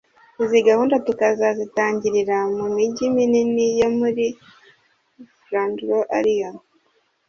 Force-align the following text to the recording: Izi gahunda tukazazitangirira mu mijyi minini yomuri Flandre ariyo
Izi 0.43 0.59
gahunda 0.67 0.95
tukazazitangirira 1.07 2.37
mu 2.57 2.65
mijyi 2.75 3.05
minini 3.15 3.65
yomuri 3.79 4.25
Flandre 5.43 5.97
ariyo 6.17 6.51